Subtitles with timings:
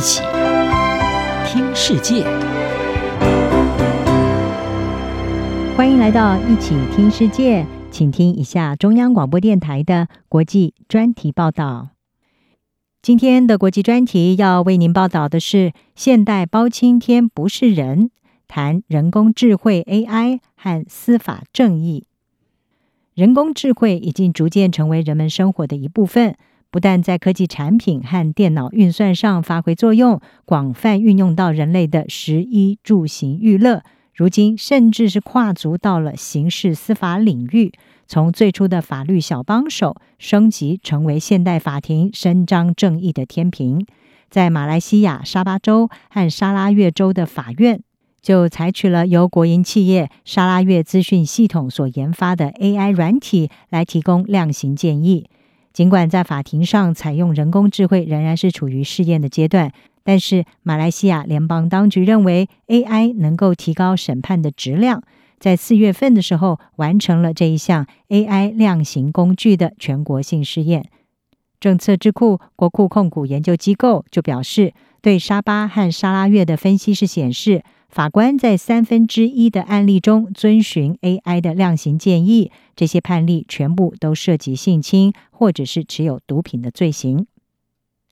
[0.00, 0.22] 一起
[1.44, 2.24] 听世界，
[5.76, 11.90] 欢迎来到一起听世界，请听一下中央广播电台的国际专题报道。
[13.02, 18.10] 今天的国际专题要为您报道的是：现代包青天不是人，
[18.48, 22.06] 谈人工智慧 AI 和司法正义。
[23.12, 26.36] 人工智慧已经逐渐成为人们生活的一部分。
[26.70, 33.82] 不但在科技产品和电脑运算上发挥作用，广泛运用到人类的食衣住行娱乐，
[34.14, 37.72] 如今甚至是跨足到了刑事司法领域，
[38.06, 43.84] 从最初的法律小帮手，升级成为现代法庭伸张正义的天平。
[44.28, 47.82] 在马来西亚沙巴州和沙拉越州的法院，
[48.22, 55.26] 就采取了由国营企业沙拉越资讯系统所研发的 AI 软体来提供量刑建议。
[55.72, 65.02] 尽管在法庭上采用人工智慧仍然是处于试验的阶段，但是马来西亚联邦当局认为 AI 能够提高审判的质量，
[65.38, 70.86] 在四月份的时候完成了这一项 AI 量刑工具的全国性试验。
[71.60, 77.62] 政策智库国库控股研究机构就表示，对沙巴和沙拉越的分析是显示。
[77.90, 87.26] 法官在三分之一的案例中遵循 AI 的量刑建议，这些判例全部都涉及性侵或者是持有毒品的罪行。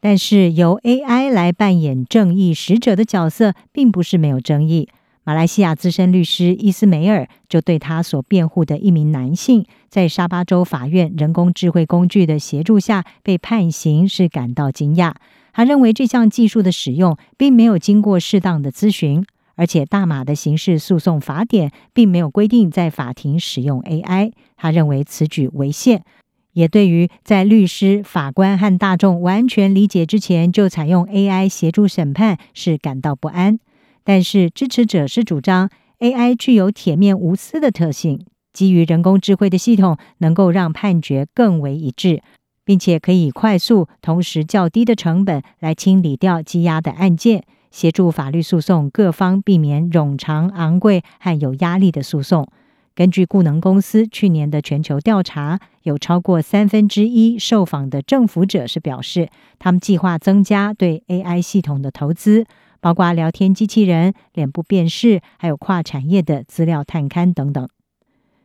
[0.00, 4.88] 但是由 AI 来扮演正义使者的角色，并不是没有争议。
[5.24, 15.14] 马来西亚资深律师伊斯梅尔就对他所辩护的一名男性在沙巴州法院人工智慧工具的协助下被判刑是感到惊讶。
[15.52, 19.24] 他认为这项技术的使用并没有经过适当的咨询。
[19.56, 24.32] 而且，大马的刑事诉讼法典并没有规定在法庭使用 AI。
[24.56, 26.04] 他认为此举违宪，
[26.52, 33.58] 也对于在律师、法官和大众完全理解之前就采用 AI 协助审判是感到不安。
[34.02, 42.22] 但是，支持者是主张 AI 具有铁面无私的特性，基于人工智慧的系统能够让判决更为一致，
[42.64, 47.44] 并且可以快速、同时较低的成本来清理掉积压的案件。
[47.74, 52.48] 协助法律诉讼各方避免冗长、昂贵和有压力的诉讼。
[52.94, 62.46] 根据顾能公司去年的全球调查，有超过三分之一受访的政府者是表示，他们计划增加对 AI 系统的投资，
[62.80, 67.68] 包括聊天机器人、脸部辨识，还有跨产业的资料探勘等等。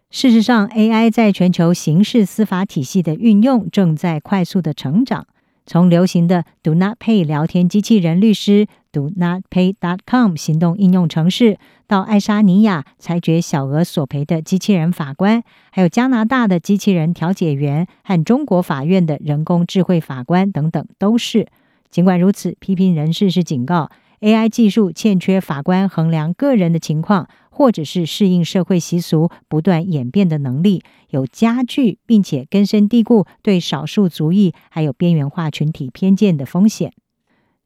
[0.09, 5.28] 事实上，AI 在全球刑事司法体系的运用正在快速的成长。
[5.67, 11.58] 从流行的 Do Not Pay 聊天机器人律师 Do Not Pay dot com 行动应用程式，
[11.88, 21.48] 到爱沙尼亚裁决小额索赔的机器人法官，还有加拿大的机器人调解员和中国法院的人工智慧法官等等，都是。
[21.92, 23.90] 尽管如此，批评人士是警告。
[24.22, 36.92] AI 技术欠缺法官衡量个人的情况，或者是适应社会习俗不断演变的能力，有加剧并且根深蒂固对少数族裔还有边缘化群体偏见的风险。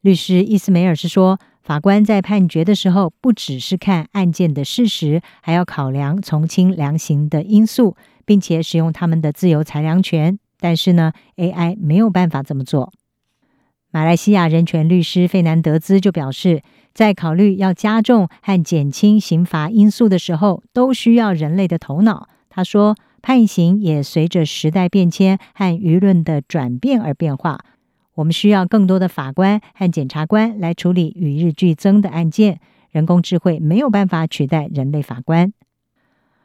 [0.04, 10.38] 律师伊斯梅尔是说，法官在判决的时候，不只是看案件的事实，还要考量从轻量刑的因素，并且使用他们的自由裁量权。
[10.60, 12.92] 但是呢，AI 没有办法这么做。
[13.90, 16.60] 马来西亚人权律师费南德兹就表示，
[16.92, 22.28] 在考虑要加重和减轻刑罚因素的时候，都需要人类的头脑。
[22.50, 27.60] 他说，判刑也随着时代变迁和舆论的转变而变化。
[28.14, 32.60] 我们需要更多的法官和检察官来处理与日俱增的案件。
[32.90, 35.52] 人工智慧没有办法取代人类法官。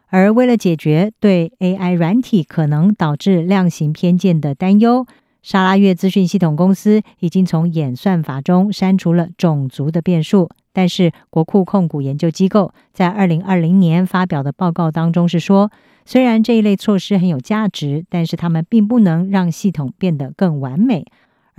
[0.08, 5.06] 而为了解决对 AI 软体可能导致量刑偏见的担忧，
[5.44, 15.72] 沙拉越资讯系统公司已经从演算法中删除了种族的变数，但是国库控股研究机构在二零二零年发表的报告当中是说，
[16.04, 21.06] 虽然这一类措施很有价值，但是他们并不能让系统变得更完美，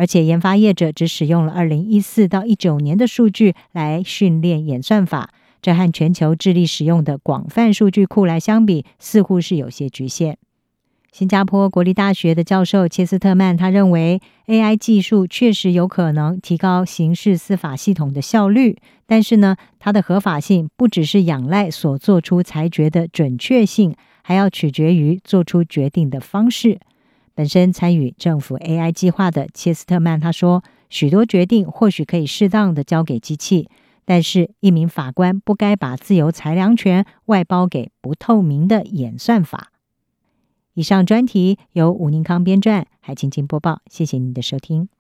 [0.00, 5.29] 而且研发业者只使用了二零一四到一九年的数据来训练演算法，
[5.61, 10.38] 这和全球致力使用的广泛数据库来相比，似乎是有些局限。
[11.12, 26.81] 新加坡国立大学的教授切斯特曼他认为，AI 技术确实有可能提高刑事司法系统的效率，但是呢，它的合法性不只是仰赖所做出裁决的准确性，还要取决于做出决定的方式。
[27.40, 33.70] 本身参与政府 AI 计划的切斯特曼他说，许多决定或许可以适当的交给机器，
[34.04, 39.72] 但是一名法官不该把自由裁量权外包给不透明的演算法。
[40.75, 43.81] 以上专题由吴宁康编撰，海清清播报。
[43.87, 44.90] 谢谢您的收听。